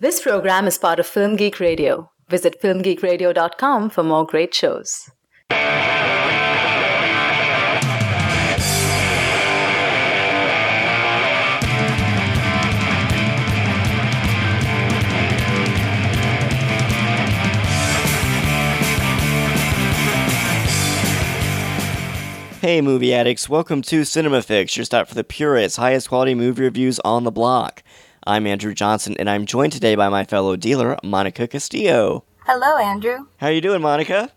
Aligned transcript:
This 0.00 0.20
program 0.20 0.68
is 0.68 0.78
part 0.78 1.00
of 1.00 1.08
Film 1.08 1.34
Geek 1.34 1.58
Radio. 1.58 2.08
Visit 2.28 2.62
filmgeekradio.com 2.62 3.90
for 3.90 4.04
more 4.04 4.24
great 4.24 4.54
shows. 4.54 5.10
Hey, 22.60 22.80
movie 22.80 23.12
addicts, 23.12 23.48
welcome 23.48 23.82
to 23.82 24.04
Cinema 24.04 24.42
Fix, 24.42 24.76
your 24.76 24.84
stop 24.84 25.08
for 25.08 25.16
the 25.16 25.24
purest, 25.24 25.76
highest 25.76 26.08
quality 26.08 26.36
movie 26.36 26.62
reviews 26.62 27.00
on 27.00 27.24
the 27.24 27.32
block. 27.32 27.82
I'm 28.26 28.46
Andrew 28.46 28.74
Johnson, 28.74 29.16
and 29.18 29.30
I'm 29.30 29.46
joined 29.46 29.72
today 29.72 29.94
by 29.94 30.08
my 30.08 30.24
fellow 30.24 30.56
dealer, 30.56 30.96
Monica 31.02 31.46
Castillo. 31.48 32.24
Hello, 32.46 32.76
Andrew. 32.76 33.26
How 33.38 33.46
are 33.48 33.52
you 33.52 33.60
doing, 33.60 33.80
Monica? 33.80 34.30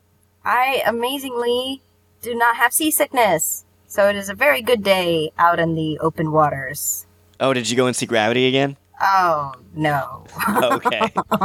I 0.46 0.82
amazingly 0.86 1.82
do 2.22 2.36
not 2.36 2.56
have 2.58 2.74
seasickness, 2.74 3.66
so 3.88 4.08
it 4.08 4.16
is 4.16 4.30
a 4.30 4.34
very 4.36 4.62
good 4.62 4.84
day 4.84 5.32
out 5.38 5.60
in 5.60 5.76
the 5.76 6.00
open 6.00 6.32
waters. 6.32 7.06
Oh, 7.40 7.54
did 7.54 7.70
you 7.70 7.76
go 7.76 7.88
and 7.88 7.96
see 7.96 8.06
Gravity 8.06 8.48
again? 8.48 8.78
Oh, 9.02 9.54
no. 9.74 10.26
Okay. 10.64 11.02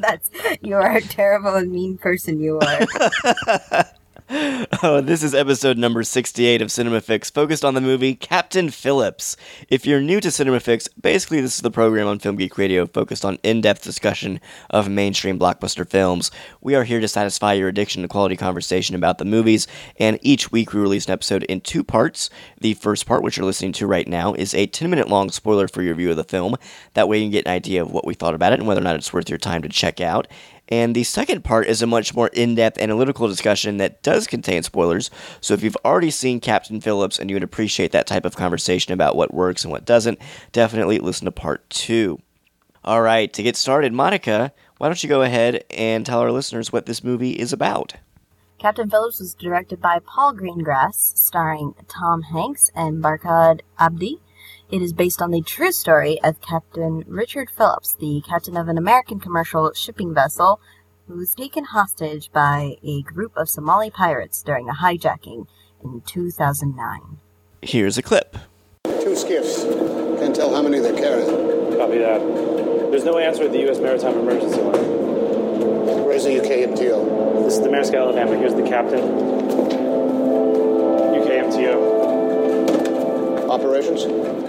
That's, 0.00 0.30
you 0.60 0.76
are 0.76 0.96
a 0.96 1.00
terrible 1.00 1.54
and 1.54 1.72
mean 1.72 1.98
person, 1.98 2.40
you 2.40 2.58
are. 2.58 2.86
oh, 4.82 5.00
this 5.00 5.22
is 5.22 5.36
episode 5.36 5.78
number 5.78 6.02
68 6.02 6.60
of 6.60 6.72
Cinema 6.72 7.00
Fix, 7.00 7.30
focused 7.30 7.64
on 7.64 7.74
the 7.74 7.80
movie 7.80 8.16
Captain 8.16 8.70
Phillips. 8.70 9.36
If 9.68 9.86
you're 9.86 10.00
new 10.00 10.20
to 10.20 10.32
Cinema 10.32 10.58
Fix, 10.58 10.88
basically 11.00 11.40
this 11.40 11.54
is 11.54 11.60
the 11.60 11.70
program 11.70 12.08
on 12.08 12.18
Film 12.18 12.34
Geek 12.34 12.58
Radio 12.58 12.86
focused 12.86 13.24
on 13.24 13.38
in-depth 13.44 13.84
discussion 13.84 14.40
of 14.68 14.88
mainstream 14.88 15.38
blockbuster 15.38 15.88
films. 15.88 16.32
We 16.60 16.74
are 16.74 16.82
here 16.82 16.98
to 16.98 17.06
satisfy 17.06 17.52
your 17.52 17.68
addiction 17.68 18.02
to 18.02 18.08
quality 18.08 18.36
conversation 18.36 18.96
about 18.96 19.18
the 19.18 19.24
movies, 19.24 19.68
and 19.96 20.18
each 20.22 20.50
week 20.50 20.72
we 20.72 20.80
release 20.80 21.06
an 21.06 21.12
episode 21.12 21.44
in 21.44 21.60
two 21.60 21.84
parts. 21.84 22.28
The 22.60 22.74
first 22.74 23.06
part, 23.06 23.22
which 23.22 23.36
you're 23.36 23.46
listening 23.46 23.72
to 23.74 23.86
right 23.86 24.08
now, 24.08 24.34
is 24.34 24.54
a 24.54 24.66
10-minute 24.66 25.08
long 25.08 25.30
spoiler 25.30 25.68
for 25.68 25.82
your 25.82 25.94
view 25.94 26.10
of 26.10 26.16
the 26.16 26.24
film. 26.24 26.56
That 26.94 27.06
way 27.06 27.18
you 27.18 27.26
can 27.26 27.30
get 27.30 27.46
an 27.46 27.52
idea 27.52 27.82
of 27.82 27.92
what 27.92 28.04
we 28.04 28.14
thought 28.14 28.34
about 28.34 28.52
it 28.52 28.58
and 28.58 28.66
whether 28.66 28.80
or 28.80 28.84
not 28.84 28.96
it's 28.96 29.12
worth 29.12 29.28
your 29.28 29.38
time 29.38 29.62
to 29.62 29.68
check 29.68 30.00
out. 30.00 30.26
And 30.68 30.94
the 30.94 31.04
second 31.04 31.44
part 31.44 31.68
is 31.68 31.80
a 31.82 31.86
much 31.86 32.14
more 32.14 32.28
in 32.28 32.54
depth 32.54 32.78
analytical 32.78 33.28
discussion 33.28 33.76
that 33.76 34.02
does 34.02 34.26
contain 34.26 34.62
spoilers. 34.62 35.10
So 35.40 35.54
if 35.54 35.62
you've 35.62 35.76
already 35.84 36.10
seen 36.10 36.40
Captain 36.40 36.80
Phillips 36.80 37.18
and 37.18 37.30
you 37.30 37.36
would 37.36 37.42
appreciate 37.42 37.92
that 37.92 38.06
type 38.06 38.24
of 38.24 38.36
conversation 38.36 38.92
about 38.92 39.16
what 39.16 39.32
works 39.32 39.64
and 39.64 39.70
what 39.70 39.84
doesn't, 39.84 40.18
definitely 40.52 40.98
listen 40.98 41.24
to 41.26 41.32
part 41.32 41.68
two. 41.70 42.20
All 42.84 43.02
right, 43.02 43.32
to 43.32 43.42
get 43.42 43.56
started, 43.56 43.92
Monica, 43.92 44.52
why 44.78 44.88
don't 44.88 45.02
you 45.02 45.08
go 45.08 45.22
ahead 45.22 45.64
and 45.70 46.04
tell 46.06 46.20
our 46.20 46.30
listeners 46.30 46.72
what 46.72 46.86
this 46.86 47.02
movie 47.02 47.32
is 47.32 47.52
about? 47.52 47.94
Captain 48.58 48.88
Phillips 48.88 49.20
was 49.20 49.34
directed 49.34 49.80
by 49.80 49.98
Paul 50.06 50.34
Greengrass, 50.34 51.16
starring 51.16 51.74
Tom 51.88 52.22
Hanks 52.22 52.70
and 52.74 53.02
Barkhad 53.02 53.60
Abdi. 53.78 54.20
It 54.68 54.82
is 54.82 54.92
based 54.92 55.22
on 55.22 55.30
the 55.30 55.42
true 55.42 55.70
story 55.70 56.20
of 56.24 56.40
Captain 56.40 57.04
Richard 57.06 57.48
Phillips, 57.50 57.94
the 57.94 58.20
captain 58.26 58.56
of 58.56 58.66
an 58.66 58.76
American 58.76 59.20
commercial 59.20 59.72
shipping 59.74 60.12
vessel 60.12 60.60
who 61.06 61.16
was 61.16 61.36
taken 61.36 61.66
hostage 61.66 62.32
by 62.32 62.76
a 62.82 63.02
group 63.02 63.36
of 63.36 63.48
Somali 63.48 63.90
pirates 63.90 64.42
during 64.42 64.68
a 64.68 64.74
hijacking 64.74 65.46
in 65.84 66.02
2009. 66.04 67.18
Here's 67.62 67.96
a 67.96 68.02
clip. 68.02 68.36
Two 69.02 69.14
skiffs. 69.14 69.62
Can't 70.18 70.34
tell 70.34 70.52
how 70.52 70.62
many 70.62 70.80
they're 70.80 70.96
carrying. 70.96 71.76
Copy 71.78 71.98
that. 71.98 72.18
There's 72.90 73.04
no 73.04 73.18
answer 73.18 73.44
at 73.44 73.52
the 73.52 73.60
U.S. 73.60 73.78
Maritime 73.78 74.18
Emergency 74.18 74.60
Line. 74.62 76.04
Where's 76.04 76.24
the 76.24 76.40
UK 76.40 76.70
UKMTO? 76.70 77.44
This 77.44 77.54
is 77.54 77.60
the 77.60 77.68
Maersk 77.68 77.96
Alabama. 77.96 78.36
Here's 78.36 78.54
the 78.54 78.66
captain. 78.68 79.65
Operations? 83.76 84.06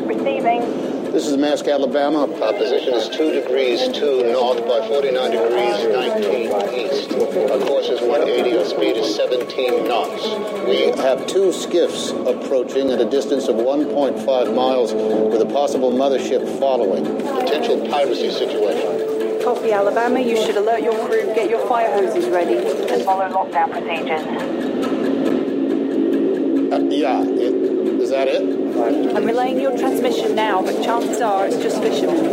Receiving. 0.07 1.11
This 1.11 1.25
is 1.25 1.31
the 1.31 1.38
Maersk, 1.38 1.69
Alabama. 1.69 2.31
Our 2.41 2.53
position 2.53 2.93
is 2.93 3.09
2 3.09 3.33
degrees 3.33 3.89
2 3.89 4.31
north 4.31 4.65
by 4.65 4.88
49 4.88 5.31
degrees 5.31 5.83
19 5.83 6.31
east. 6.73 7.11
Our 7.11 7.59
course 7.67 7.89
is 7.89 7.99
180. 7.99 8.57
Our 8.57 8.63
speed 8.63 8.95
is 8.95 9.13
17 9.16 9.85
knots. 9.85 10.23
We 10.66 10.95
have 11.03 11.27
two 11.27 11.51
skiffs 11.51 12.11
approaching 12.11 12.91
at 12.91 13.01
a 13.01 13.05
distance 13.05 13.49
of 13.49 13.57
1.5 13.57 14.55
miles 14.55 14.93
with 14.93 15.41
a 15.41 15.51
possible 15.51 15.91
mothership 15.91 16.47
following. 16.57 17.03
Potential 17.03 17.85
piracy 17.89 18.31
situation. 18.31 19.43
Copy, 19.43 19.73
Alabama. 19.73 20.21
You 20.21 20.37
should 20.37 20.55
alert 20.55 20.81
your 20.81 20.95
crew, 21.05 21.25
get 21.35 21.49
your 21.49 21.67
fire 21.67 21.91
hoses 21.91 22.29
ready, 22.29 22.55
and 22.55 23.03
follow 23.03 23.27
lockdown 23.27 23.71
procedures. 23.71 24.23
Uh, 26.71 26.79
yeah, 26.89 27.21
it, 27.23 28.01
is 28.01 28.09
that 28.11 28.29
it? 28.29 28.66
I'm 28.83 29.25
relaying 29.25 29.59
your 29.59 29.77
transmission 29.77 30.35
now, 30.35 30.61
but 30.61 30.83
chances 30.83 31.19
are 31.21 31.47
it's 31.47 31.57
just 31.57 31.81
fishermen. 31.81 32.23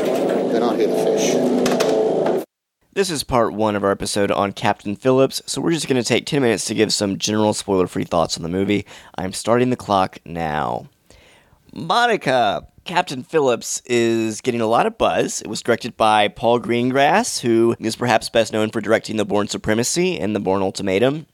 Then 0.53 0.63
I'll 0.63 0.75
hit 0.75 0.91
a 0.91 1.05
fish. 1.05 2.45
This 2.93 3.11
is 3.11 3.25
part 3.25 3.55
one 3.55 3.75
of 3.75 3.83
our 3.83 3.91
episode 3.91 4.31
on 4.31 4.53
Captain 4.53 4.95
Phillips, 4.95 5.43
so 5.47 5.61
we're 5.61 5.73
just 5.73 5.89
going 5.89 6.01
to 6.01 6.07
take 6.07 6.27
10 6.27 6.43
minutes 6.43 6.67
to 6.67 6.75
give 6.75 6.93
some 6.93 7.19
general 7.19 7.53
spoiler 7.55 7.87
free 7.87 8.05
thoughts 8.05 8.37
on 8.37 8.45
the 8.45 8.49
movie. 8.49 8.87
I'm 9.17 9.33
starting 9.33 9.71
the 9.71 9.77
clock 9.77 10.19
now. 10.25 10.89
Monica, 11.73 12.69
Captain 12.85 13.25
Phillips 13.25 13.83
is 13.87 14.41
getting 14.41 14.61
a 14.61 14.67
lot 14.67 14.87
of 14.87 14.97
buzz. 14.97 15.41
It 15.41 15.49
was 15.49 15.63
directed 15.63 15.97
by 15.97 16.29
Paul 16.29 16.61
Greengrass, 16.61 17.41
who 17.41 17.75
is 17.81 17.97
perhaps 17.97 18.29
best 18.29 18.53
known 18.53 18.71
for 18.71 18.81
directing 18.81 19.17
The 19.17 19.25
Bourne 19.25 19.49
Supremacy 19.49 20.21
and 20.21 20.37
The 20.37 20.41
Bourne 20.41 20.63
Ultimatum. 20.63 21.27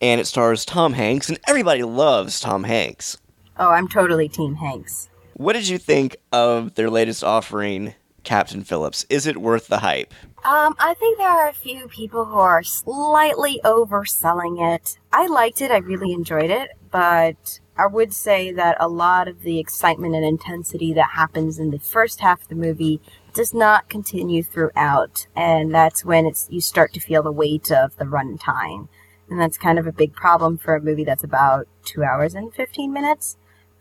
And 0.00 0.20
it 0.20 0.26
stars 0.26 0.64
Tom 0.64 0.92
Hanks, 0.92 1.28
and 1.28 1.38
everybody 1.48 1.84
loves 1.84 2.40
Tom 2.40 2.64
Hanks. 2.64 3.16
Oh, 3.58 3.70
I'm 3.70 3.88
totally 3.88 4.28
Team 4.28 4.54
Hanks. 4.54 5.08
What 5.34 5.54
did 5.54 5.68
you 5.68 5.78
think 5.78 6.16
of 6.32 6.74
their 6.74 6.90
latest 6.90 7.24
offering, 7.24 7.94
Captain 8.22 8.62
Phillips? 8.62 9.04
Is 9.08 9.26
it 9.26 9.36
worth 9.38 9.68
the 9.68 9.78
hype? 9.78 10.14
Um, 10.44 10.76
I 10.78 10.94
think 10.94 11.18
there 11.18 11.28
are 11.28 11.48
a 11.48 11.52
few 11.52 11.88
people 11.88 12.24
who 12.24 12.38
are 12.38 12.62
slightly 12.62 13.60
overselling 13.64 14.74
it. 14.74 14.98
I 15.12 15.26
liked 15.26 15.60
it, 15.60 15.72
I 15.72 15.78
really 15.78 16.12
enjoyed 16.12 16.50
it, 16.50 16.70
but 16.90 17.60
I 17.76 17.86
would 17.86 18.14
say 18.14 18.52
that 18.52 18.76
a 18.78 18.88
lot 18.88 19.26
of 19.26 19.42
the 19.42 19.58
excitement 19.58 20.14
and 20.14 20.24
intensity 20.24 20.92
that 20.94 21.10
happens 21.14 21.58
in 21.58 21.70
the 21.70 21.78
first 21.78 22.20
half 22.20 22.42
of 22.42 22.48
the 22.48 22.54
movie 22.54 23.00
does 23.34 23.52
not 23.52 23.88
continue 23.88 24.42
throughout, 24.42 25.26
and 25.34 25.74
that's 25.74 26.04
when 26.04 26.26
it's 26.26 26.46
you 26.50 26.60
start 26.60 26.92
to 26.94 27.00
feel 27.00 27.22
the 27.22 27.32
weight 27.32 27.70
of 27.70 27.96
the 27.96 28.04
runtime. 28.04 28.88
And 29.30 29.40
that's 29.40 29.58
kind 29.58 29.78
of 29.78 29.86
a 29.86 29.92
big 29.92 30.14
problem 30.14 30.58
for 30.58 30.74
a 30.74 30.80
movie 30.80 31.04
that's 31.04 31.24
about 31.24 31.68
two 31.84 32.02
hours 32.02 32.34
and 32.34 32.52
15 32.52 32.92
minutes. 32.92 33.36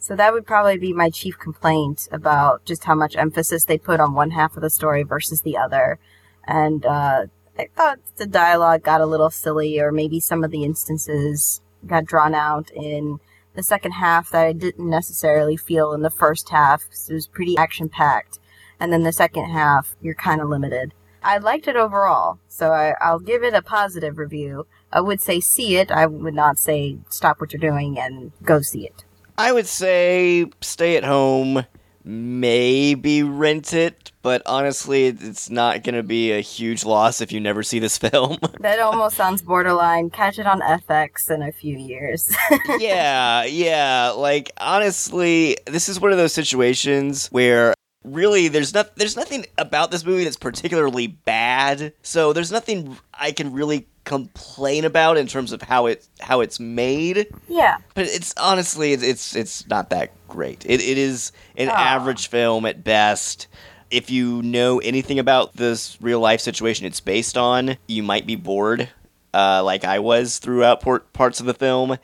So 0.07 0.15
that 0.15 0.31
would 0.31 0.47
probably 0.47 0.77
be 0.77 0.93
my 0.93 1.09
chief 1.09 1.37
complaint 1.37 2.07
about 2.13 2.63
just 2.63 2.85
how 2.85 2.95
much 2.95 3.17
emphasis 3.17 3.65
they 3.65 3.77
put 3.77 3.99
on 3.99 4.13
one 4.13 4.31
half 4.31 4.55
of 4.55 4.61
the 4.61 4.69
story 4.69 5.03
versus 5.03 5.41
the 5.41 5.57
other. 5.57 5.99
And 6.45 6.85
uh, 6.85 7.25
I 7.59 7.67
thought 7.75 7.99
the 8.15 8.25
dialogue 8.25 8.83
got 8.83 9.01
a 9.01 9.05
little 9.05 9.29
silly, 9.29 9.81
or 9.81 9.91
maybe 9.91 10.21
some 10.21 10.45
of 10.45 10.51
the 10.51 10.63
instances 10.63 11.59
got 11.85 12.05
drawn 12.05 12.33
out 12.33 12.71
in 12.71 13.19
the 13.55 13.63
second 13.63 13.91
half 13.91 14.29
that 14.29 14.45
I 14.45 14.53
didn't 14.53 14.89
necessarily 14.89 15.57
feel 15.57 15.91
in 15.91 16.03
the 16.03 16.09
first 16.09 16.47
half. 16.47 16.85
It 17.09 17.13
was 17.13 17.27
pretty 17.27 17.57
action 17.57 17.89
packed. 17.89 18.39
And 18.79 18.93
then 18.93 19.03
the 19.03 19.11
second 19.11 19.49
half, 19.49 19.97
you're 19.99 20.15
kind 20.15 20.39
of 20.39 20.47
limited. 20.47 20.93
I 21.21 21.37
liked 21.39 21.67
it 21.67 21.75
overall, 21.75 22.39
so 22.47 22.71
I, 22.71 22.95
I'll 23.01 23.19
give 23.19 23.43
it 23.43 23.53
a 23.53 23.61
positive 23.61 24.17
review. 24.17 24.67
I 24.89 25.01
would 25.01 25.19
say 25.19 25.41
see 25.41 25.75
it. 25.75 25.91
I 25.91 26.05
would 26.05 26.33
not 26.33 26.59
say 26.59 26.99
stop 27.09 27.41
what 27.41 27.51
you're 27.51 27.59
doing 27.59 27.99
and 27.99 28.31
go 28.41 28.61
see 28.61 28.85
it. 28.85 29.03
I 29.37 29.51
would 29.51 29.67
say 29.67 30.45
stay 30.61 30.97
at 30.97 31.03
home, 31.03 31.63
maybe 32.03 33.21
rent 33.21 33.73
it, 33.73 34.11
but 34.23 34.41
honestly, 34.45 35.05
it's 35.07 35.49
not 35.49 35.83
going 35.83 35.93
to 35.95 36.01
be 36.01 36.31
a 36.31 36.41
huge 36.41 36.83
loss 36.83 37.21
if 37.21 37.31
you 37.31 37.39
never 37.39 37.61
see 37.61 37.77
this 37.77 37.97
film. 37.99 38.37
That 38.61 38.79
almost 38.79 39.15
sounds 39.15 39.43
borderline. 39.43 40.09
Catch 40.09 40.39
it 40.39 40.47
on 40.47 40.61
FX 40.61 41.29
in 41.29 41.43
a 41.43 41.51
few 41.51 41.77
years. 41.77 42.35
yeah, 42.79 43.43
yeah. 43.43 44.09
Like 44.09 44.51
honestly, 44.57 45.57
this 45.67 45.87
is 45.87 45.99
one 45.99 46.11
of 46.11 46.17
those 46.17 46.33
situations 46.33 47.27
where 47.27 47.75
really 48.03 48.47
there's 48.47 48.73
not 48.73 48.95
there's 48.95 49.15
nothing 49.15 49.45
about 49.57 49.91
this 49.91 50.05
movie 50.05 50.23
that's 50.23 50.37
particularly 50.37 51.07
bad. 51.07 51.93
So 52.01 52.33
there's 52.33 52.51
nothing 52.51 52.97
I 53.13 53.31
can 53.31 53.53
really 53.53 53.87
complain 54.03 54.85
about 54.85 55.17
in 55.17 55.27
terms 55.27 55.51
of 55.51 55.61
how 55.61 55.87
it 55.87 56.07
how 56.21 56.41
it's 56.41 56.59
made. 56.59 57.27
yeah. 57.47 57.77
But 57.93 58.05
it's 58.05 58.33
honestly 58.37 58.93
it's 58.93 59.03
it's, 59.03 59.35
it's 59.35 59.67
not 59.67 59.89
that 59.89 60.11
great. 60.27 60.65
It 60.65 60.81
it 60.81 60.97
is 60.97 61.31
an 61.57 61.69
Aw. 61.69 61.73
average 61.73 62.29
film 62.29 62.65
at 62.65 62.83
best. 62.83 63.47
If 63.89 64.09
you 64.09 64.41
know 64.41 64.79
anything 64.79 65.17
about 65.19 65.55
this 65.55 65.97
real 66.01 66.19
life 66.19 66.41
situation 66.41 66.85
it's 66.85 66.99
based 66.99 67.37
on, 67.37 67.77
you 67.87 68.03
might 68.03 68.27
be 68.27 68.35
bored, 68.35 68.89
uh, 69.33 69.63
like 69.63 69.85
I 69.85 69.99
was 69.99 70.39
throughout 70.39 70.81
parts 71.13 71.39
of 71.39 71.45
the 71.45 71.53
film. 71.53 71.97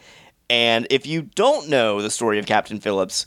And 0.49 0.87
if 0.89 1.05
you 1.05 1.23
don't 1.23 1.67
know 1.69 2.01
the 2.01 2.09
story 2.09 2.39
of 2.39 2.45
Captain 2.45 2.79
Phillips, 2.79 3.25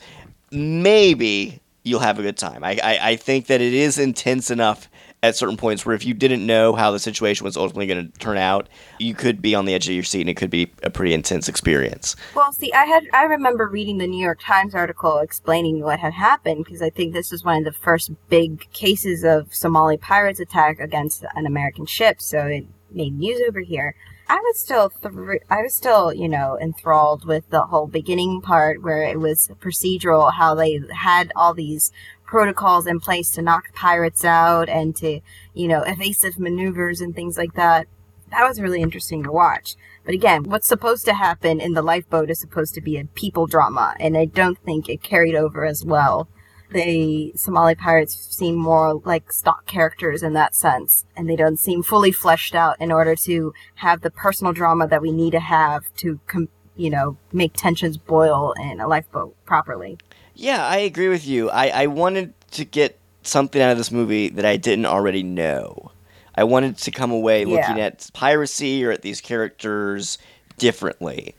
maybe 0.51 1.61
you'll 1.87 2.00
have 2.00 2.19
a 2.19 2.23
good 2.23 2.37
time. 2.37 2.65
I, 2.65 2.79
I, 2.83 2.99
I 3.11 3.17
think 3.17 3.47
that 3.47 3.61
it 3.61 3.73
is 3.73 3.99
intense 3.99 4.50
enough 4.50 4.91
at 5.23 5.37
certain 5.37 5.56
points 5.56 5.87
where 5.87 5.94
if 5.94 6.05
you 6.05 6.15
didn't 6.15 6.44
know 6.44 6.75
how 6.75 6.91
the 6.91 6.99
situation 6.99 7.44
was 7.44 7.56
ultimately 7.56 7.87
going 7.87 8.11
to 8.11 8.19
turn 8.19 8.37
out, 8.37 8.69
you 8.99 9.15
could 9.15 9.41
be 9.41 9.55
on 9.55 9.65
the 9.65 9.75
edge 9.75 9.88
of 9.88 9.94
your 9.94 10.03
seat 10.03 10.21
and 10.23 10.31
it 10.31 10.37
could 10.37 10.50
be 10.50 10.71
a 10.83 10.91
pretty 10.91 11.15
intense 11.15 11.49
experience. 11.49 12.17
Well, 12.35 12.53
see, 12.53 12.73
I 12.73 12.85
had 12.85 13.05
I 13.12 13.23
remember 13.23 13.67
reading 13.69 13.99
the 13.99 14.06
New 14.06 14.23
York 14.23 14.41
Times 14.43 14.75
article 14.75 15.19
explaining 15.19 15.81
what 15.81 16.00
had 16.00 16.12
happened 16.12 16.65
because 16.65 16.83
I 16.83 16.91
think 16.91 17.12
this 17.12 17.31
was 17.31 17.44
one 17.44 17.59
of 17.59 17.65
the 17.65 17.73
first 17.73 18.11
big 18.29 18.71
cases 18.73 19.25
of 19.25 19.55
Somali 19.55 19.97
pirates 19.97 20.41
attack 20.41 20.81
against 20.81 21.25
an 21.35 21.47
American 21.47 21.87
ship, 21.87 22.21
so 22.21 22.47
it 22.47 22.67
made 22.91 23.17
news 23.17 23.41
over 23.49 23.61
here. 23.61 23.94
I 24.28 24.37
was 24.37 24.58
still 24.58 24.93
I 25.49 25.62
was 25.62 25.75
still, 25.75 26.12
you 26.12 26.28
know, 26.28 26.58
enthralled 26.61 27.25
with 27.25 27.49
the 27.50 27.67
whole 27.67 27.87
beginning 27.87 28.40
part 28.40 28.82
where 28.82 29.02
it 29.02 29.20
was 29.20 29.50
procedural 29.61 30.32
how 30.32 30.55
they 30.55 30.81
had 30.93 31.32
all 31.37 31.55
these 31.55 31.93
protocols 32.25 32.87
in 32.88 32.99
place 32.99 33.31
to 33.31 33.43
knock 33.43 33.73
pirates 33.75 34.25
out 34.25 34.69
and 34.69 34.96
to, 34.96 35.20
you 35.55 35.69
know, 35.69 35.82
evasive 35.82 36.40
maneuvers 36.40 37.00
and 37.00 37.14
things 37.14 37.38
like 37.38 37.55
that. 37.55 37.87
That 38.31 38.49
was 38.49 38.61
really 38.61 38.82
interesting 38.82 39.23
to 39.23 39.31
watch. 39.31 39.76
But 40.05 40.14
again, 40.14 40.43
what's 40.44 40.67
supposed 40.67 41.05
to 41.05 41.14
happen 41.14 41.61
in 41.61 41.75
the 41.75 41.82
lifeboat 41.82 42.28
is 42.28 42.40
supposed 42.40 42.75
to 42.75 42.81
be 42.81 42.96
a 42.96 43.05
people 43.05 43.46
drama, 43.46 43.94
and 44.00 44.17
I 44.17 44.25
don't 44.25 44.58
think 44.58 44.88
it 44.88 45.02
carried 45.02 45.37
over 45.37 45.64
as 45.64 45.84
well. 45.84 46.28
The 46.73 47.33
Somali 47.37 47.75
pirates 47.75 48.15
seem 48.37 48.57
more 48.57 49.01
like 49.05 49.33
stock 49.33 49.67
characters 49.67 50.23
in 50.23 50.33
that 50.33 50.55
sense, 50.55 51.05
and 51.17 51.29
they 51.29 51.37
don't 51.37 51.59
seem 51.59 51.83
fully 51.83 52.13
fleshed 52.13 52.55
out 52.55 52.81
in 52.81 52.91
order 52.91 53.15
to 53.17 53.55
have 53.77 54.01
the 54.01 54.11
personal 54.11 54.53
drama 54.53 54.89
that 54.89 55.01
we 55.03 55.13
need 55.13 55.31
to 55.33 55.41
have 55.41 55.95
to, 55.99 56.19
com- 56.27 56.49
you 56.75 56.91
know, 56.91 57.17
make 57.33 57.53
tensions 57.55 57.97
boil 57.97 58.53
in 58.61 58.81
a 58.81 58.89
lifeboat 58.89 59.37
properly. 59.47 59.99
Yeah, 60.35 60.67
I 60.67 60.79
agree 60.79 61.09
with 61.09 61.27
you. 61.27 61.49
I, 61.51 61.69
I 61.69 61.87
wanted 61.87 62.35
to 62.53 62.65
get 62.65 62.99
something 63.23 63.61
out 63.62 63.73
of 63.73 63.79
this 63.79 63.91
movie 63.91 64.29
that 64.29 64.45
I 64.45 64.57
didn't 64.57 64.87
already 64.87 65.23
know. 65.23 65.93
I 66.35 66.45
wanted 66.45 66.77
to 66.79 66.91
come 66.91 67.11
away 67.11 67.45
Yeah. 67.45 67.49
looking 67.49 67.81
at 67.81 68.11
piracy 68.12 68.85
or 68.85 68.91
at 68.91 69.03
these 69.03 69.21
characters 69.23 70.19
differently. 70.59 71.35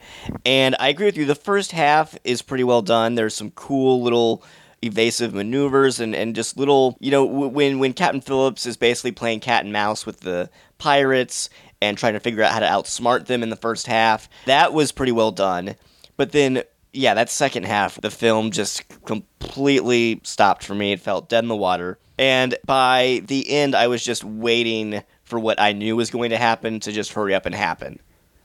And 0.45 0.75
I 0.80 0.88
agree 0.89 1.06
with 1.06 1.18
you. 1.18 1.25
The 1.25 1.35
first 1.35 1.71
half 1.71 2.18
is 2.23 2.41
pretty 2.41 2.63
well 2.63 2.81
done. 2.81 3.15
There's 3.15 3.35
some 3.35 3.51
cool 3.51 4.01
little 4.01 4.44
evasive 4.81 5.33
maneuvers 5.33 6.00
and, 6.00 6.15
and 6.15 6.35
just 6.35 6.57
little, 6.57 6.97
you 7.00 7.12
know, 7.12 7.25
when, 7.25 7.79
when 7.79 7.94
Captain 7.94 8.21
Phillips 8.21 8.65
is 8.65 8.77
basically 8.77 9.12
playing 9.12 9.39
cat 9.39 9.63
and 9.63 9.74
mouse 9.74 10.06
with 10.06 10.21
the 10.21 10.50
pirates 10.77 11.50
and 11.81 11.97
trying 11.97 12.13
to 12.13 12.19
figure 12.19 12.44
out 12.44 12.51
how 12.51 12.59
to 12.59 12.65
outsmart 12.65 13.25
them 13.25 13.44
in 13.44 13.50
the 13.50 13.56
first 13.56 13.88
half, 13.88 14.29
that 14.45 14.74
was 14.74 14.91
pretty 14.91 15.12
well 15.12 15.31
done. 15.31 15.75
But 16.15 16.31
then 16.31 16.63
yeah, 16.94 17.13
that 17.13 17.29
second 17.29 17.65
half, 17.65 18.01
the 18.01 18.09
film 18.09 18.51
just 18.51 18.83
completely 19.06 20.19
stopped 20.24 20.63
for 20.63 20.74
me. 20.74 20.94
It 20.94 21.00
felt 21.00 21.30
dead 21.30 21.44
in 21.44 21.47
the 21.47 21.56
water. 21.56 22.00
And 22.18 22.56
by 22.65 23.21
the 23.25 23.50
end, 23.50 23.75
I 23.75 23.88
was 23.88 24.03
just 24.03 24.23
waiting 24.23 25.03
for 25.23 25.39
what 25.39 25.59
I 25.59 25.73
knew 25.73 25.95
was 25.95 26.09
going 26.09 26.31
to 26.31 26.38
happen 26.38 26.80
to 26.81 26.91
just 26.91 27.13
hurry 27.13 27.35
up 27.35 27.45
and 27.45 27.53
happen. 27.53 28.00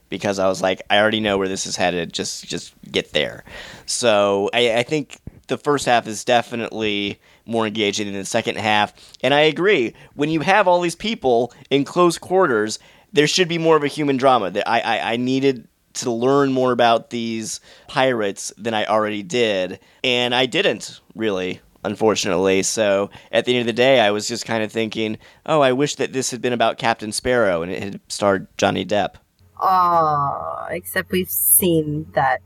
Because 0.09 0.37
I 0.37 0.47
was 0.47 0.61
like, 0.61 0.83
I 0.91 0.99
already 0.99 1.19
know 1.19 1.39
where 1.39 1.47
this 1.47 1.65
is 1.65 1.75
headed. 1.75 2.13
Just, 2.13 2.45
just 2.45 2.75
get 2.91 3.13
there. 3.13 3.43
So 3.87 4.51
I, 4.53 4.77
I 4.77 4.83
think 4.83 5.17
the 5.47 5.57
first 5.57 5.85
half 5.85 6.07
is 6.07 6.23
definitely 6.23 7.19
more 7.45 7.67
engaging 7.67 8.07
than 8.07 8.15
the 8.15 8.25
second 8.25 8.57
half. 8.57 8.93
And 9.21 9.33
I 9.33 9.41
agree. 9.41 9.93
When 10.15 10.29
you 10.29 10.41
have 10.41 10.67
all 10.67 10.81
these 10.81 10.95
people 10.95 11.53
in 11.69 11.83
close 11.83 12.17
quarters, 12.17 12.79
there 13.11 13.27
should 13.27 13.47
be 13.47 13.57
more 13.57 13.75
of 13.75 13.83
a 13.83 13.87
human 13.87 14.17
drama. 14.17 14.51
I, 14.65 14.79
I, 14.79 15.13
I 15.13 15.17
needed 15.17 15.67
to 15.95 16.11
learn 16.11 16.51
more 16.51 16.71
about 16.71 17.09
these 17.09 17.59
pirates 17.87 18.51
than 18.57 18.73
I 18.73 18.85
already 18.85 19.21
did, 19.21 19.79
and 20.03 20.33
I 20.33 20.47
didn't 20.47 20.99
really, 21.13 21.61
unfortunately. 21.83 22.63
So 22.63 23.11
at 23.31 23.45
the 23.45 23.53
end 23.53 23.61
of 23.61 23.67
the 23.67 23.73
day, 23.73 23.99
I 23.99 24.11
was 24.11 24.27
just 24.27 24.45
kind 24.45 24.63
of 24.63 24.71
thinking, 24.71 25.17
oh, 25.45 25.61
I 25.61 25.71
wish 25.73 25.95
that 25.95 26.13
this 26.13 26.31
had 26.31 26.41
been 26.41 26.53
about 26.53 26.77
Captain 26.77 27.11
Sparrow 27.11 27.61
and 27.61 27.71
it 27.71 27.83
had 27.83 27.99
starred 28.07 28.47
Johnny 28.57 28.85
Depp. 28.85 29.15
Oh, 29.59 30.65
except 30.71 31.11
we've 31.11 31.29
seen 31.29 32.07
that 32.15 32.41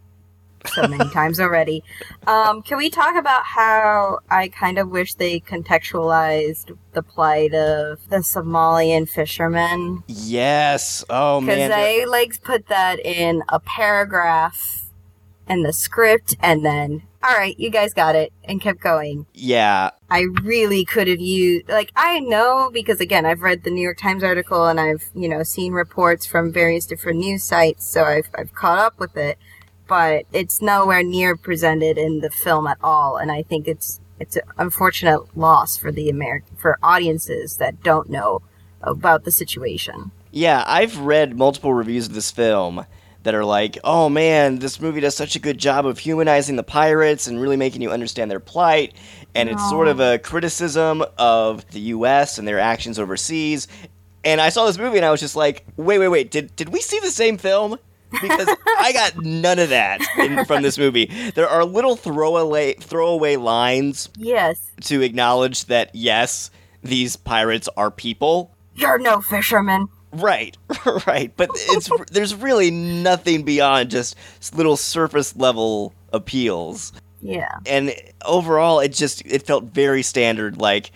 so 0.70 0.88
many 0.88 1.10
times 1.10 1.40
already. 1.40 1.84
Um, 2.26 2.62
can 2.62 2.78
we 2.78 2.90
talk 2.90 3.16
about 3.16 3.44
how 3.44 4.20
I 4.30 4.50
kind 4.50 4.78
of 4.78 4.90
wish 4.90 5.16
they 5.16 5.40
contextualized 5.40 6.78
the 6.94 7.04
plight 7.04 7.54
of 7.54 8.08
the 8.10 8.18
Somalian 8.18 9.08
fishermen? 9.08 10.04
Yes. 10.08 11.04
Oh 11.10 11.42
man. 11.42 11.70
Because 11.70 11.70
they 11.70 12.06
like 12.06 12.42
put 12.44 12.68
that 12.68 13.00
in 13.00 13.44
a 13.50 13.60
paragraph 13.60 14.84
in 15.50 15.64
the 15.64 15.74
script 15.74 16.36
and 16.42 16.66
then, 16.66 17.04
all 17.24 17.34
right, 17.36 17.58
you 17.58 17.70
guys 17.70 17.94
got 17.94 18.16
it, 18.16 18.32
and 18.44 18.62
kept 18.62 18.82
going. 18.82 19.26
yeah. 19.34 19.92
I 20.10 20.22
really 20.42 20.86
could 20.86 21.10
have 21.10 21.20
used, 21.20 21.68
like, 21.68 21.92
I 21.96 22.20
know 22.22 22.70
because 22.72 23.02
again, 23.02 23.26
I've 23.26 23.42
read 23.42 23.64
the 23.64 23.72
New 23.72 23.82
York 23.82 23.98
Times 23.98 24.24
article 24.24 24.68
and 24.68 24.80
I've, 24.80 25.10
you 25.14 25.28
know, 25.28 25.44
seen 25.44 25.74
reports 25.74 26.26
from 26.26 26.54
various 26.54 26.86
different 26.86 27.20
news 27.20 27.44
sites, 27.44 27.86
so 27.86 28.04
I've, 28.04 28.30
I've 28.38 28.54
caught 28.54 28.80
up 28.80 29.00
with 29.00 29.18
it, 29.18 29.38
but 29.88 30.26
it's 30.34 30.62
nowhere 30.62 31.04
near 31.04 31.36
presented 31.36 31.98
in 31.98 32.22
the 32.22 32.30
film 32.30 32.68
at 32.68 32.78
all, 32.84 33.18
and 33.18 33.32
I 33.32 33.44
think 33.44 33.68
it's, 33.68 34.00
it's 34.20 34.36
an 34.36 34.44
unfortunate 34.58 35.38
loss 35.38 35.78
for 35.78 35.92
the 35.92 36.10
American, 36.10 36.56
for 36.58 36.78
audiences 36.84 37.58
that 37.58 37.84
don't 37.84 38.10
know 38.10 38.42
about 38.82 39.24
the 39.24 39.32
situation. 39.32 40.12
Yeah, 40.32 40.64
I've 40.68 41.00
read 41.00 41.38
multiple 41.38 41.74
reviews 41.74 42.08
of 42.08 42.14
this 42.14 42.32
film 42.32 42.86
that 43.24 43.36
are 43.36 43.44
like, 43.44 43.78
oh 43.84 44.08
man, 44.08 44.60
this 44.60 44.80
movie 44.80 45.02
does 45.02 45.16
such 45.16 45.36
a 45.36 45.40
good 45.40 45.58
job 45.58 45.86
of 45.86 46.00
humanizing 46.00 46.56
the 46.56 46.64
pirates 46.64 47.28
and 47.28 47.42
really 47.42 47.58
making 47.58 47.82
you 47.82 47.92
understand 47.92 48.32
their 48.32 48.40
plight. 48.40 48.94
And 49.36 49.50
it's 49.50 49.70
sort 49.70 49.90
of 49.90 50.00
a 50.00 50.18
criticism 50.18 51.04
of 51.18 51.70
the 51.72 51.80
US 51.82 52.38
and 52.38 52.48
their 52.48 52.60
actions 52.60 52.98
overseas. 52.98 53.68
And 54.24 54.40
I 54.40 54.48
saw 54.50 54.66
this 54.66 54.78
movie 54.78 54.98
and 54.98 55.06
I 55.06 55.12
was 55.12 55.20
just 55.20 55.36
like, 55.36 55.66
wait, 55.76 56.00
wait, 56.00 56.08
wait, 56.08 56.32
did, 56.32 56.56
did 56.56 56.70
we 56.70 56.80
see 56.80 57.00
the 57.00 57.12
same 57.12 57.38
film? 57.38 57.78
Because 58.10 58.48
I 58.80 58.92
got 58.94 59.18
none 59.24 59.60
of 59.60 59.70
that 59.70 60.02
in, 60.18 60.46
from 60.46 60.62
this 60.64 60.78
movie. 60.78 61.06
There 61.36 61.48
are 61.50 61.66
little 61.66 61.96
throwaway 61.96 62.74
throwaway 62.76 63.36
lines 63.36 64.10
Yes. 64.18 64.60
to 64.82 65.02
acknowledge 65.02 65.66
that 65.66 65.92
yes, 65.94 66.50
these 66.84 67.16
pirates 67.18 67.68
are 67.76 67.92
people, 67.92 68.56
You're 68.76 68.98
no 69.00 69.22
fisherman. 69.22 69.88
Right, 70.14 70.56
right, 71.08 71.34
but 71.36 71.50
it's 71.54 71.90
there's 72.12 72.34
really 72.34 72.72
nothing 72.72 73.44
beyond 73.44 73.90
just 73.92 74.16
little 74.56 74.78
surface 74.78 75.36
level 75.36 75.94
appeals, 76.14 76.94
Yeah. 77.22 77.50
and 77.66 77.94
overall, 78.26 78.80
it 78.80 78.94
just 78.94 79.26
it 79.26 79.44
felt 79.46 79.66
very 79.66 80.02
standard. 80.02 80.62
Like, 80.62 80.92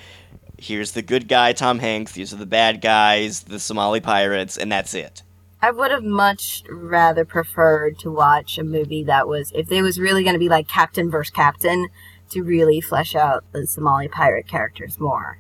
here's 0.58 0.94
the 0.94 1.02
good 1.02 1.28
guy, 1.28 1.52
Tom 1.52 1.78
Hanks. 1.80 2.14
These 2.14 2.32
are 2.34 2.38
the 2.38 2.46
bad 2.46 2.80
guys, 2.80 3.42
the 3.42 3.60
Somali 3.60 4.00
pirates, 4.00 4.58
and 4.58 4.72
that's 4.72 4.94
it. 4.94 5.24
I 5.62 5.72
would 5.72 5.92
have 5.92 6.04
much 6.04 6.64
rather 6.70 7.24
preferred 7.24 8.00
to 8.00 8.12
watch 8.12 8.58
a 8.58 8.64
movie 8.64 9.04
that 9.04 9.28
was, 9.28 9.52
if 9.54 9.72
it 9.72 9.82
was 9.82 10.00
really 10.00 10.24
going 10.24 10.34
to 10.34 10.40
be 10.40 10.50
like 10.50 10.68
Captain 10.68 11.12
versus 11.12 11.32
Captain, 11.32 11.88
to 12.32 12.42
really 12.42 12.82
flesh 12.82 13.14
out 13.14 13.44
the 13.52 13.68
Somali 13.68 14.08
pirate 14.08 14.48
characters 14.48 15.00
more. 15.00 15.40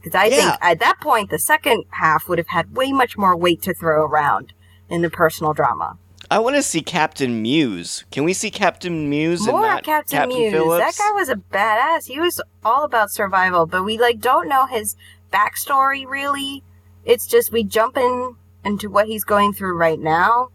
Because 0.00 0.14
I 0.14 0.24
Yeah. 0.26 0.36
think 0.36 0.54
at 0.62 0.80
that 0.80 1.00
point, 1.00 1.30
the 1.30 1.38
second 1.38 1.84
half 1.90 2.28
would 2.28 2.38
have 2.38 2.48
had 2.48 2.74
way 2.74 2.92
much 2.92 3.16
more 3.16 3.36
weight 3.36 3.62
to 3.62 3.74
throw 3.74 4.04
around 4.04 4.52
in 4.88 5.02
the 5.02 5.10
personal 5.10 5.52
drama. 5.52 5.98
I 6.30 6.38
want 6.38 6.56
to 6.56 6.62
see 6.62 6.80
Captain 6.80 7.42
Muse. 7.42 8.04
Can 8.10 8.24
we 8.24 8.32
see 8.32 8.50
Captain 8.50 9.10
Muse 9.10 9.46
More 9.46 9.60
not 9.62 9.82
Captain, 9.82 10.28
Muse. 10.28 10.52
Phillips? 10.52 10.96
That 10.96 11.04
guy 11.04 11.12
was 11.12 11.28
a 11.28 11.34
badass. 11.36 12.06
He 12.06 12.20
was 12.20 12.40
all 12.64 12.84
about 12.84 13.10
survival, 13.10 13.66
but 13.66 13.84
we 13.84 13.98
like 13.98 14.20
don't 14.20 14.48
know 14.48 14.66
his 14.66 14.96
backstory 15.32 16.06
really. 16.06 16.62
It's 17.04 17.26
just 17.26 17.52
we 17.52 17.64
jump 17.64 17.96
in 17.96 18.36
into 18.64 18.90
what 18.90 19.06
he's 19.06 19.24
going 19.24 19.52
through 19.52 19.76
right 19.76 19.98
now, 19.98 20.48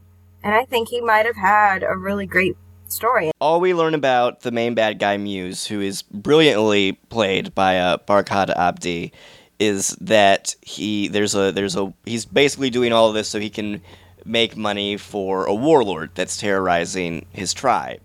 and 0.44 0.54
I 0.54 0.66
think 0.66 0.90
he 0.90 1.02
might 1.02 1.26
have 1.26 1.36
had 1.36 1.84
a 1.84 1.96
really 1.98 2.26
great 2.26 2.56
story. 2.88 3.32
all 3.42 3.60
we 3.60 3.74
learn 3.74 3.96
about 3.96 4.42
the 4.42 4.52
main 4.52 4.76
bad 4.76 5.00
guy 5.00 5.18
Muse, 5.18 5.66
who 5.66 5.82
is 5.82 6.04
brilliantly 6.04 6.94
played 7.10 7.54
by 7.56 7.78
uh, 7.80 7.98
Barkhad 7.98 8.56
Abdi, 8.56 9.12
is 9.60 9.98
that 10.02 10.56
he 10.62 11.08
there's 11.08 11.34
a 11.34 11.52
there's 11.52 11.76
a 11.76 11.92
he's 12.06 12.26
basically 12.26 12.70
doing 12.70 12.94
all 12.94 13.08
of 13.10 13.16
this 13.16 13.28
so 13.28 13.40
he 13.40 13.50
can 13.50 13.82
make 14.24 14.56
money 14.58 14.98
for 14.98 15.46
a 15.46 15.54
warlord 15.54 16.12
that's 16.16 16.38
terrorizing 16.38 17.26
his 17.32 17.54
tribe, 17.54 18.02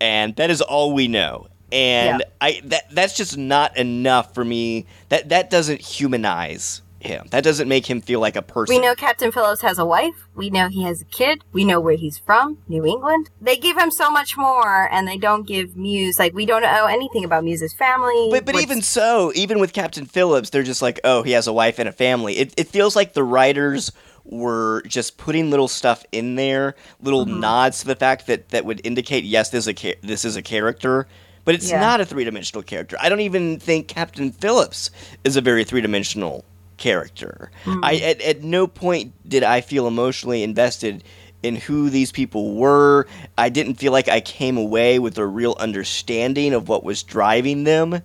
and 0.00 0.36
that 0.36 0.50
is 0.50 0.60
all 0.60 0.92
we 0.92 1.08
know. 1.08 1.46
And 1.72 2.20
Yeah. 2.20 2.26
I 2.40 2.60
that 2.64 2.94
that's 2.94 3.16
just 3.16 3.38
not 3.38 3.76
enough 3.78 4.34
for 4.34 4.44
me. 4.44 4.86
That 5.08 5.30
that 5.30 5.48
doesn't 5.48 5.80
humanize 5.80 6.82
him. 7.06 7.26
That 7.30 7.44
doesn't 7.44 7.68
make 7.68 7.88
him 7.88 8.00
feel 8.00 8.20
like 8.20 8.36
a 8.36 8.42
person. 8.42 8.74
We 8.74 8.80
know 8.80 8.94
Captain 8.94 9.30
Phillips 9.32 9.62
has 9.62 9.78
a 9.78 9.84
wife. 9.84 10.14
We 10.34 10.50
know 10.50 10.68
he 10.68 10.82
has 10.84 11.02
a 11.02 11.04
kid. 11.06 11.42
We 11.52 11.64
know 11.64 11.80
where 11.80 11.96
he's 11.96 12.18
from, 12.18 12.58
New 12.68 12.84
England. 12.86 13.30
They 13.40 13.56
give 13.56 13.76
him 13.76 13.90
so 13.90 14.10
much 14.10 14.36
more, 14.36 14.88
and 14.92 15.06
they 15.06 15.16
don't 15.18 15.46
give 15.46 15.76
Muse 15.76 16.18
like 16.18 16.34
we 16.34 16.46
don't 16.46 16.62
know 16.62 16.86
anything 16.86 17.24
about 17.24 17.44
Muse's 17.44 17.74
family. 17.74 18.28
But 18.30 18.44
but 18.46 18.56
even 18.60 18.82
so, 18.82 19.32
even 19.34 19.58
with 19.60 19.72
Captain 19.72 20.06
Phillips, 20.06 20.50
they're 20.50 20.62
just 20.62 20.82
like, 20.82 21.00
oh, 21.04 21.22
he 21.22 21.32
has 21.32 21.46
a 21.46 21.52
wife 21.52 21.78
and 21.78 21.88
a 21.88 21.92
family. 21.92 22.38
It 22.38 22.54
it 22.56 22.68
feels 22.68 22.96
like 22.96 23.12
the 23.14 23.24
writers 23.24 23.92
were 24.24 24.82
just 24.86 25.16
putting 25.18 25.50
little 25.50 25.66
stuff 25.68 26.04
in 26.12 26.36
there, 26.36 26.76
little 27.00 27.26
Mm-hmm. 27.26 27.40
nods 27.40 27.80
to 27.80 27.86
the 27.86 27.96
fact 27.96 28.26
that 28.28 28.50
that 28.50 28.64
would 28.64 28.80
indicate 28.84 29.24
yes, 29.24 29.50
this 29.50 29.66
is 29.66 29.74
a 29.84 29.94
this 30.02 30.24
is 30.24 30.36
a 30.36 30.42
character, 30.42 31.08
but 31.44 31.54
it's 31.56 31.68
Yeah. 31.70 31.80
not 31.80 32.00
a 32.00 32.04
three 32.06 32.22
dimensional 32.24 32.62
character. 32.62 32.96
I 33.00 33.08
don't 33.08 33.18
even 33.20 33.58
think 33.58 33.88
Captain 33.88 34.30
Phillips 34.30 34.90
is 35.24 35.36
a 35.36 35.40
very 35.40 35.64
three 35.64 35.80
dimensional 35.80 36.44
character. 36.82 37.50
I 37.82 37.96
at, 37.96 38.20
at 38.20 38.42
no 38.42 38.66
point 38.66 39.12
did 39.28 39.42
I 39.44 39.60
feel 39.60 39.86
emotionally 39.86 40.42
invested 40.42 41.04
in 41.42 41.56
who 41.56 41.90
these 41.90 42.12
people 42.12 42.54
were. 42.54 43.06
I 43.38 43.48
didn't 43.48 43.74
feel 43.74 43.92
like 43.92 44.08
I 44.08 44.20
came 44.20 44.56
away 44.56 44.98
with 44.98 45.16
a 45.18 45.26
real 45.26 45.56
understanding 45.58 46.52
of 46.54 46.68
what 46.68 46.84
was 46.84 47.02
driving 47.02 47.64
them. 47.64 48.02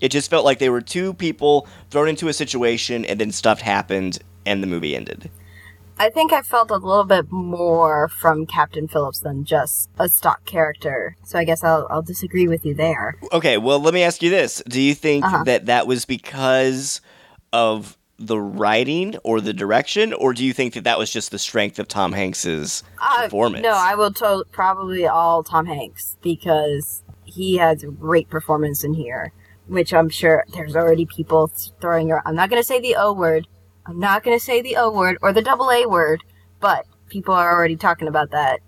It 0.00 0.08
just 0.10 0.28
felt 0.30 0.44
like 0.44 0.58
they 0.58 0.68
were 0.70 0.80
two 0.82 1.14
people 1.14 1.66
thrown 1.90 2.08
into 2.08 2.28
a 2.28 2.32
situation 2.32 3.04
and 3.04 3.20
then 3.20 3.30
stuff 3.30 3.60
happened 3.60 4.18
and 4.44 4.62
the 4.62 4.66
movie 4.66 4.96
ended. 4.96 5.30
I 5.98 6.10
think 6.10 6.32
I 6.32 6.42
felt 6.42 6.70
a 6.70 6.76
little 6.76 7.04
bit 7.04 7.30
more 7.30 8.08
from 8.08 8.46
Captain 8.46 8.88
Phillips 8.88 9.20
than 9.20 9.44
just 9.44 9.88
a 9.98 10.08
stock 10.08 10.44
character. 10.44 11.16
So 11.24 11.38
I 11.38 11.44
guess 11.44 11.62
I'll, 11.62 11.86
I'll 11.88 12.02
disagree 12.02 12.48
with 12.48 12.66
you 12.66 12.74
there. 12.74 13.16
Okay, 13.32 13.58
well, 13.58 13.78
let 13.78 13.94
me 13.94 14.02
ask 14.02 14.20
you 14.22 14.28
this. 14.28 14.60
Do 14.68 14.80
you 14.80 14.94
think 14.94 15.24
Uh-huh. 15.24 15.44
that 15.44 15.66
that 15.66 15.86
was 15.86 16.04
because 16.04 17.00
of 17.52 17.96
the 18.18 18.38
writing 18.38 19.16
or 19.24 19.40
the 19.40 19.52
direction, 19.52 20.12
or 20.12 20.32
do 20.32 20.44
you 20.44 20.52
think 20.52 20.74
that 20.74 20.84
that 20.84 20.98
was 20.98 21.10
just 21.12 21.30
the 21.30 21.38
strength 21.38 21.78
of 21.78 21.88
Tom 21.88 22.12
Hanks's 22.12 22.82
Uh, 23.02 23.24
performance? 23.24 23.62
No, 23.62 23.72
I 23.72 23.94
will 23.96 24.12
to- 24.14 24.44
probably 24.52 25.06
all 25.06 25.42
Tom 25.42 25.66
Hanks 25.66 26.16
because 26.22 27.02
he 27.24 27.56
has 27.56 27.82
a 27.82 27.88
great 27.88 28.28
performance 28.30 28.84
in 28.84 28.94
here, 28.94 29.32
which 29.66 29.92
I'm 29.92 30.08
sure 30.08 30.44
there's 30.54 30.76
already 30.76 31.06
people 31.06 31.50
throwing 31.80 32.10
around. 32.12 32.22
I'm 32.26 32.36
not 32.36 32.50
going 32.50 32.62
to 32.62 32.66
say 32.66 32.80
the 32.80 32.94
O 32.96 33.12
word. 33.12 33.46
I'm 33.86 33.98
not 33.98 34.22
going 34.22 34.38
to 34.38 34.42
say 34.44 34.62
the 34.62 34.76
O 34.76 34.90
word 34.90 35.18
or 35.20 35.32
the 35.32 35.42
double 35.42 35.70
A 35.70 35.86
word, 35.86 36.22
but 36.60 36.86
people 37.08 37.34
are 37.34 37.52
already 37.52 37.76
talking 37.76 38.06
about 38.08 38.30
that 38.30 38.60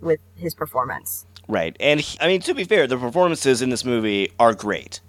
with 0.00 0.20
his 0.36 0.54
performance. 0.54 1.26
Right, 1.48 1.74
and 1.80 2.00
he- 2.00 2.18
I 2.20 2.28
mean 2.28 2.40
to 2.42 2.54
be 2.54 2.64
fair, 2.64 2.86
the 2.86 2.96
performances 2.98 3.62
in 3.62 3.70
this 3.70 3.84
movie 3.84 4.30
are 4.38 4.52
great. 4.54 5.00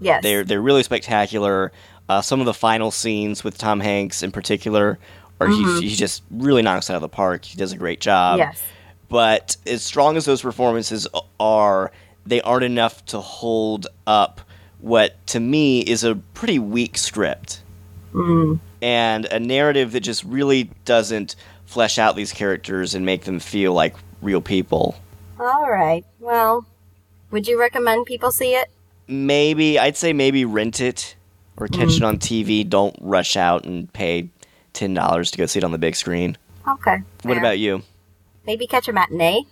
Yes. 0.00 0.22
They're 0.24 0.42
they're 0.44 0.60
really 0.60 0.82
spectacular. 0.82 1.70
Uh, 2.08 2.20
some 2.20 2.40
of 2.40 2.46
the 2.46 2.54
final 2.54 2.90
scenes 2.90 3.42
with 3.44 3.56
Tom 3.58 3.80
Hanks 3.80 4.22
in 4.22 4.30
particular, 4.32 4.98
or 5.40 5.46
Mm-hmm. 5.48 5.80
he, 5.80 5.88
he 5.88 5.96
just 5.96 6.22
really 6.30 6.62
knocks 6.62 6.88
it 6.88 6.92
out 6.92 6.96
of 6.96 7.02
the 7.02 7.08
park. 7.08 7.44
He 7.44 7.56
does 7.56 7.72
a 7.72 7.76
great 7.76 8.00
job. 8.00 8.38
yes. 8.38 8.62
but 9.08 9.56
as 9.66 9.82
strong 9.82 10.16
as 10.16 10.24
those 10.24 10.42
performances 10.42 11.06
are, 11.40 11.90
they 12.26 12.40
aren't 12.42 12.64
enough 12.64 13.04
to 13.06 13.20
hold 13.20 13.86
up 14.06 14.40
what 14.80 15.14
to 15.28 15.40
me 15.40 15.80
is 15.80 16.04
a 16.04 16.14
pretty 16.34 16.58
weak 16.58 16.96
script 16.98 17.60
Mm. 18.12 18.60
and 18.80 19.24
a 19.26 19.40
narrative 19.40 19.90
that 19.92 20.00
just 20.00 20.22
really 20.24 20.70
doesn't 20.84 21.34
flesh 21.66 21.98
out 21.98 22.14
these 22.14 22.32
characters 22.32 22.94
and 22.94 23.04
make 23.04 23.24
them 23.24 23.40
feel 23.40 23.72
like 23.72 23.96
real 24.22 24.40
people. 24.40 24.94
All 25.40 25.68
right. 25.68 26.04
Well, 26.20 26.64
would 27.32 27.48
you 27.48 27.58
recommend 27.58 28.06
people 28.06 28.30
see 28.30 28.54
it? 28.54 28.70
Maybe 29.08 29.78
I'd 29.80 29.96
say 29.96 30.12
maybe 30.12 30.44
rent 30.44 30.80
it 30.80 31.16
or 31.56 31.68
catch 31.68 31.96
it 31.96 32.02
on 32.02 32.18
TV. 32.18 32.68
Don't 32.68 32.96
rush 33.00 33.36
out 33.36 33.64
and 33.64 33.92
pay 33.92 34.28
ten 34.72 34.94
dollars 34.94 35.30
to 35.32 35.38
go 35.38 35.46
see 35.46 35.58
it 35.58 35.64
on 35.64 35.72
the 35.72 35.78
big 35.78 35.96
screen. 35.96 36.36
Okay. 36.66 37.02
What 37.22 37.38
about 37.38 37.58
you? 37.58 37.82
maybe 38.46 38.66
catch 38.66 38.88
a 38.88 38.92
matinee? 38.92 39.44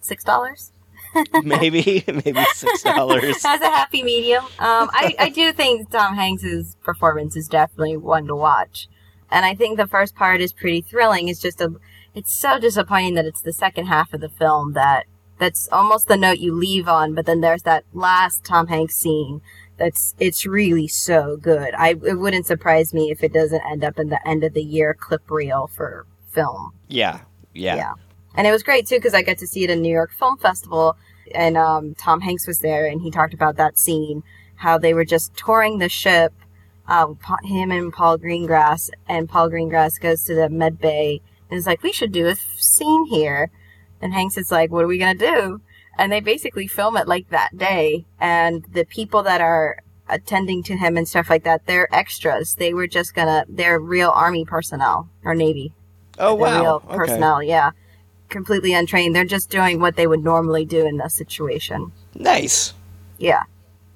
Six 0.00 0.24
dollars. 0.24 0.72
maybe 1.42 2.04
maybe 2.06 2.44
six 2.54 2.82
dollars. 2.84 3.44
As 3.44 3.60
a 3.60 3.66
happy 3.66 4.02
medium. 4.02 4.44
Um, 4.44 4.90
I, 4.92 5.14
I 5.18 5.28
do 5.30 5.52
think 5.52 5.90
Tom 5.90 6.14
Hanks's 6.14 6.76
performance 6.82 7.36
is 7.36 7.48
definitely 7.48 7.96
one 7.96 8.26
to 8.26 8.36
watch. 8.36 8.88
And 9.30 9.44
I 9.44 9.54
think 9.54 9.76
the 9.76 9.86
first 9.86 10.14
part 10.14 10.40
is 10.40 10.52
pretty 10.52 10.80
thrilling. 10.80 11.28
It's 11.28 11.40
just 11.40 11.60
a, 11.60 11.74
it's 12.14 12.32
so 12.32 12.58
disappointing 12.58 13.14
that 13.14 13.26
it's 13.26 13.42
the 13.42 13.52
second 13.52 13.86
half 13.86 14.12
of 14.14 14.20
the 14.20 14.28
film 14.28 14.72
that, 14.72 15.04
that's 15.38 15.68
almost 15.70 16.08
the 16.08 16.16
note 16.16 16.38
you 16.38 16.54
leave 16.54 16.88
on, 16.88 17.14
but 17.14 17.26
then 17.26 17.40
there's 17.40 17.62
that 17.62 17.84
last 17.92 18.44
Tom 18.44 18.68
Hanks 18.68 18.96
scene 18.96 19.40
that's, 19.78 20.14
it's 20.18 20.44
really 20.44 20.88
so 20.88 21.36
good. 21.36 21.74
I, 21.74 21.90
it 21.90 22.18
wouldn't 22.18 22.46
surprise 22.46 22.92
me 22.92 23.10
if 23.10 23.22
it 23.22 23.32
doesn't 23.32 23.62
end 23.70 23.84
up 23.84 23.98
in 23.98 24.08
the 24.08 24.26
end 24.28 24.44
of 24.44 24.54
the 24.54 24.62
year 24.62 24.94
clip 24.94 25.30
reel 25.30 25.68
for 25.68 26.06
film. 26.30 26.72
Yeah, 26.88 27.20
yeah, 27.54 27.76
Yeah. 27.76 27.92
And 28.34 28.46
it 28.46 28.52
was 28.52 28.62
great 28.62 28.86
too 28.86 28.96
because 28.96 29.14
I 29.14 29.22
got 29.22 29.38
to 29.38 29.46
see 29.46 29.64
it 29.64 29.70
in 29.70 29.82
New 29.82 29.92
York 29.92 30.12
Film 30.12 30.36
Festival, 30.36 30.96
and 31.34 31.56
um, 31.56 31.94
Tom 31.94 32.20
Hanks 32.20 32.46
was 32.46 32.60
there, 32.60 32.86
and 32.86 33.00
he 33.00 33.10
talked 33.10 33.34
about 33.34 33.56
that 33.56 33.78
scene, 33.78 34.22
how 34.56 34.78
they 34.78 34.94
were 34.94 35.04
just 35.04 35.36
touring 35.36 35.78
the 35.78 35.88
ship, 35.88 36.32
Pa- 36.86 37.38
him 37.44 37.70
and 37.70 37.92
Paul 37.92 38.16
Greengrass, 38.18 38.90
and 39.08 39.28
Paul 39.28 39.50
Greengrass 39.50 40.00
goes 40.00 40.24
to 40.24 40.34
the 40.34 40.48
med 40.48 40.78
bay 40.78 41.20
and 41.50 41.58
is 41.58 41.66
like, 41.66 41.82
"We 41.82 41.92
should 41.92 42.12
do 42.12 42.26
a 42.26 42.32
f- 42.32 42.56
scene 42.58 43.06
here," 43.06 43.50
and 44.00 44.14
Hanks 44.14 44.38
is 44.38 44.50
like, 44.50 44.70
"What 44.70 44.84
are 44.84 44.88
we 44.88 44.98
gonna 44.98 45.14
do?" 45.14 45.60
And 45.98 46.12
they 46.12 46.20
basically 46.20 46.68
film 46.68 46.96
it 46.96 47.08
like 47.08 47.28
that 47.30 47.58
day, 47.58 48.04
and 48.20 48.64
the 48.72 48.84
people 48.84 49.22
that 49.24 49.40
are 49.40 49.82
attending 50.08 50.62
to 50.62 50.76
him 50.76 50.96
and 50.96 51.06
stuff 51.06 51.28
like 51.28 51.44
that, 51.44 51.66
they're 51.66 51.92
extras. 51.94 52.54
They 52.54 52.72
were 52.72 52.86
just 52.86 53.14
gonna, 53.14 53.44
they're 53.48 53.78
real 53.78 54.10
army 54.10 54.44
personnel 54.44 55.08
or 55.24 55.34
navy 55.34 55.72
Oh 56.18 56.34
wow. 56.34 56.60
real 56.60 56.82
okay. 56.86 56.96
personnel, 56.96 57.42
yeah. 57.42 57.70
Completely 58.28 58.74
untrained. 58.74 59.14
They're 59.14 59.24
just 59.24 59.50
doing 59.50 59.80
what 59.80 59.96
they 59.96 60.06
would 60.06 60.22
normally 60.22 60.64
do 60.64 60.84
in 60.86 60.98
this 60.98 61.14
situation. 61.14 61.92
Nice. 62.14 62.74
Yeah. 63.18 63.44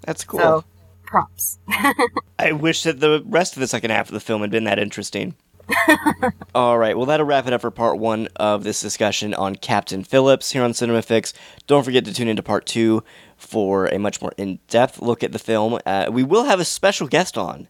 That's 0.03 0.25
cool. 0.25 0.41
So 0.41 0.65
props. 1.05 1.59
I 2.39 2.53
wish 2.53 2.85
that 2.85 3.01
the 3.01 3.23
rest 3.27 3.57
of 3.57 3.61
the 3.61 3.67
second 3.67 3.91
half 3.91 4.09
of 4.09 4.15
the 4.15 4.21
film 4.21 4.41
had 4.41 4.51
been 4.51 4.65
that 4.65 4.79
interesting. 4.79 5.35
All 6.55 6.79
right, 6.79 6.97
well, 6.97 7.07
that'll 7.07 7.27
wrap 7.27 7.47
it 7.47 7.53
up 7.53 7.61
for 7.61 7.71
part 7.71 7.99
one 7.99 8.29
of 8.37 8.65
this 8.65 8.81
discussion 8.81 9.35
on 9.35 9.57
Captain 9.57 10.05
Phillips 10.05 10.53
here 10.53 10.63
on 10.63 10.73
CinemaFix. 10.73 11.33
Don't 11.67 11.85
forget 11.85 12.05
to 12.05 12.15
tune 12.15 12.29
into 12.29 12.43
part 12.43 12.67
two 12.67 13.03
for 13.37 13.87
a 13.87 13.99
much 13.99 14.21
more 14.21 14.33
in 14.37 14.59
depth 14.69 15.01
look 15.01 15.23
at 15.23 15.33
the 15.33 15.39
film. 15.39 15.79
Uh, 15.87 16.09
we 16.11 16.23
will 16.23 16.45
have 16.45 16.61
a 16.61 16.65
special 16.65 17.09
guest 17.09 17.37
on 17.39 17.69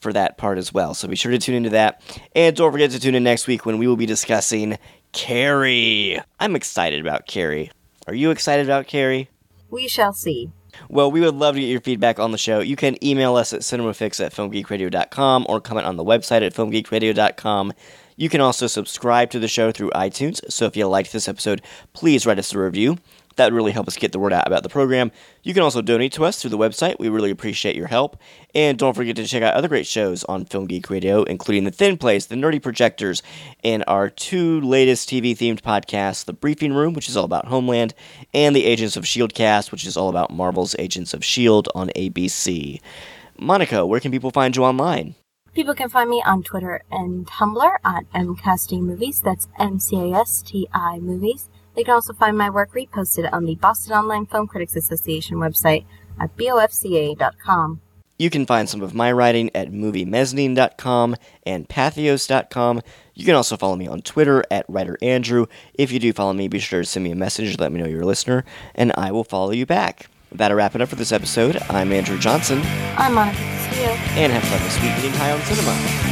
for 0.00 0.12
that 0.12 0.36
part 0.36 0.58
as 0.58 0.72
well, 0.72 0.94
so 0.94 1.06
be 1.06 1.14
sure 1.16 1.30
to 1.30 1.38
tune 1.38 1.54
into 1.54 1.70
that. 1.70 2.02
And 2.34 2.56
don't 2.56 2.72
forget 2.72 2.90
to 2.90 3.00
tune 3.00 3.14
in 3.14 3.22
next 3.22 3.46
week 3.46 3.64
when 3.64 3.78
we 3.78 3.86
will 3.86 3.96
be 3.96 4.06
discussing 4.06 4.78
Carrie. 5.12 6.18
I'm 6.40 6.56
excited 6.56 7.00
about 7.00 7.26
Carrie. 7.26 7.70
Are 8.06 8.14
you 8.14 8.30
excited 8.30 8.66
about 8.66 8.86
Carrie? 8.86 9.28
we 9.70 9.88
shall 9.88 10.12
see. 10.12 10.50
Well, 10.88 11.10
we 11.10 11.20
would 11.20 11.34
love 11.34 11.54
to 11.54 11.60
get 11.60 11.68
your 11.68 11.80
feedback 11.80 12.18
on 12.18 12.32
the 12.32 12.38
show. 12.38 12.60
You 12.60 12.76
can 12.76 13.02
email 13.04 13.36
us 13.36 13.52
at 13.52 13.60
cinemafix 13.60 14.24
at 14.24 14.32
filmgeekradio.com 14.32 15.46
or 15.48 15.60
comment 15.60 15.86
on 15.86 15.96
the 15.96 16.04
website 16.04 16.44
at 16.44 16.54
filmgeekradio.com. 16.54 17.72
You 18.16 18.28
can 18.28 18.40
also 18.40 18.66
subscribe 18.66 19.30
to 19.30 19.38
the 19.38 19.48
show 19.48 19.72
through 19.72 19.90
iTunes, 19.90 20.40
so 20.50 20.66
if 20.66 20.76
you 20.76 20.86
liked 20.86 21.12
this 21.12 21.28
episode, 21.28 21.62
please 21.92 22.26
write 22.26 22.38
us 22.38 22.54
a 22.54 22.58
review. 22.58 22.98
That 23.36 23.46
would 23.46 23.56
really 23.56 23.72
help 23.72 23.88
us 23.88 23.96
get 23.96 24.12
the 24.12 24.18
word 24.18 24.32
out 24.32 24.46
about 24.46 24.62
the 24.62 24.68
program. 24.68 25.10
You 25.42 25.54
can 25.54 25.62
also 25.62 25.82
donate 25.82 26.12
to 26.12 26.24
us 26.24 26.40
through 26.40 26.50
the 26.50 26.58
website. 26.58 26.98
We 26.98 27.08
really 27.08 27.30
appreciate 27.30 27.76
your 27.76 27.86
help. 27.86 28.16
And 28.54 28.78
don't 28.78 28.94
forget 28.94 29.16
to 29.16 29.26
check 29.26 29.42
out 29.42 29.54
other 29.54 29.68
great 29.68 29.86
shows 29.86 30.24
on 30.24 30.44
Film 30.44 30.66
Geek 30.66 30.90
Radio, 30.90 31.22
including 31.24 31.64
The 31.64 31.70
Thin 31.70 31.96
Place, 31.96 32.26
The 32.26 32.34
Nerdy 32.34 32.62
Projectors, 32.62 33.22
and 33.64 33.84
our 33.86 34.10
two 34.10 34.60
latest 34.60 35.08
TV 35.08 35.32
themed 35.32 35.62
podcasts, 35.62 36.24
The 36.24 36.32
Briefing 36.32 36.72
Room, 36.74 36.94
which 36.94 37.08
is 37.08 37.16
all 37.16 37.24
about 37.24 37.46
Homeland, 37.46 37.94
and 38.34 38.54
the 38.54 38.64
Agents 38.64 38.96
of 38.96 39.04
S.H.I.E.L.D. 39.04 39.34
cast, 39.34 39.72
which 39.72 39.86
is 39.86 39.96
all 39.96 40.08
about 40.08 40.30
Marvel's 40.30 40.76
Agents 40.78 41.14
of 41.14 41.22
S.H.I.E.L.D. 41.22 41.70
on 41.74 41.88
ABC. 41.96 42.80
Monica, 43.38 43.86
where 43.86 44.00
can 44.00 44.12
people 44.12 44.30
find 44.30 44.54
you 44.54 44.64
online? 44.64 45.14
People 45.54 45.74
can 45.74 45.90
find 45.90 46.08
me 46.08 46.22
on 46.24 46.42
Twitter 46.42 46.82
and 46.90 47.26
Tumblr 47.26 47.76
at 47.84 48.10
mcastimovies. 48.12 49.20
That's 49.22 49.48
M 49.58 49.78
C 49.78 49.96
A 49.96 50.12
S 50.14 50.40
T 50.40 50.66
I 50.72 50.98
Movies. 50.98 51.50
They 51.74 51.84
can 51.84 51.94
also 51.94 52.12
find 52.12 52.36
my 52.36 52.50
work 52.50 52.72
reposted 52.72 53.32
on 53.32 53.44
the 53.44 53.54
Boston 53.54 53.94
Online 53.94 54.26
Film 54.26 54.46
Critics 54.46 54.76
Association 54.76 55.38
website 55.38 55.84
at 56.20 56.36
bofca.com. 56.36 57.80
You 58.18 58.30
can 58.30 58.46
find 58.46 58.68
some 58.68 58.82
of 58.82 58.94
my 58.94 59.10
writing 59.10 59.50
at 59.54 59.72
moviemezzanine.com 59.72 61.16
and 61.44 61.68
pathos.com. 61.68 62.82
You 63.14 63.24
can 63.24 63.34
also 63.34 63.56
follow 63.56 63.74
me 63.74 63.88
on 63.88 64.02
Twitter 64.02 64.44
at 64.50 64.66
WriterAndrew. 64.68 65.48
If 65.74 65.90
you 65.90 65.98
do 65.98 66.12
follow 66.12 66.32
me, 66.32 66.46
be 66.46 66.58
sure 66.60 66.82
to 66.82 66.86
send 66.86 67.04
me 67.04 67.10
a 67.10 67.16
message, 67.16 67.58
let 67.58 67.72
me 67.72 67.80
know 67.80 67.86
you're 67.88 68.02
a 68.02 68.06
listener, 68.06 68.44
and 68.74 68.92
I 68.96 69.10
will 69.10 69.24
follow 69.24 69.50
you 69.50 69.66
back. 69.66 70.08
That'll 70.30 70.56
wrap 70.56 70.74
it 70.74 70.80
up 70.80 70.88
for 70.88 70.96
this 70.96 71.12
episode. 71.12 71.56
I'm 71.68 71.92
Andrew 71.92 72.18
Johnson, 72.18 72.62
I'm 72.96 73.14
Monica 73.14 73.36
Castillo. 73.38 73.90
and 73.90 74.32
have 74.32 74.44
fun 74.44 74.62
this 74.62 74.80
week 74.80 74.92
eating 74.98 75.18
high 75.18 75.32
on 75.32 75.40
cinema. 75.42 76.11